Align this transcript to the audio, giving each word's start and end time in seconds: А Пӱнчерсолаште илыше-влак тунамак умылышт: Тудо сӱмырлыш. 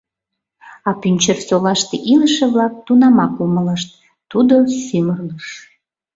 А 0.87 0.91
Пӱнчерсолаште 1.01 1.95
илыше-влак 2.13 2.73
тунамак 2.85 3.33
умылышт: 3.43 3.89
Тудо 4.31 4.55
сӱмырлыш. 4.83 5.47